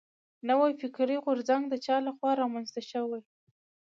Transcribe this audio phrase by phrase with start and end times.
[0.49, 3.27] نوی فکري غورځنګ د چا له خوا را منځ ته شوی و.